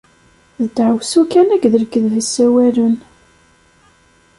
D 0.63 0.65
deɛwessu 0.75 1.21
kan 1.31 1.47
akked 1.55 1.73
lekdeb 1.81 2.13
i 2.21 2.23
ssawalen. 2.27 2.95